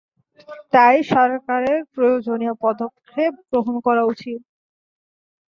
[0.73, 4.39] তাই সরকারের প্রয়োজনীয় পদক্ষেপ গ্রহণ করা উচিত।